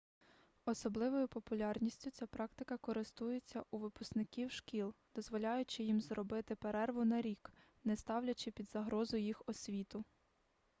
особливою 0.65 1.27
популярністю 1.27 2.09
ця 2.11 2.27
практика 2.27 2.77
користується 2.77 3.63
у 3.71 3.77
випускників 3.77 4.51
шкіл 4.51 4.93
дозволяючи 5.15 5.83
їм 5.83 6.01
зробити 6.01 6.55
перерву 6.55 7.05
на 7.05 7.21
рік 7.21 7.51
не 7.83 7.97
ставлячи 7.97 8.51
під 8.51 8.71
загрозу 8.71 9.17
їх 9.17 9.43
освіту 9.45 10.03